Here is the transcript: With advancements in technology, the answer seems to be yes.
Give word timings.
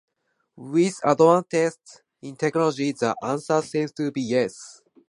With 0.55 0.95
advancements 1.03 2.01
in 2.23 2.35
technology, 2.35 2.91
the 2.93 3.15
answer 3.21 3.61
seems 3.61 3.91
to 3.91 4.11
be 4.11 4.23
yes. 4.23 4.81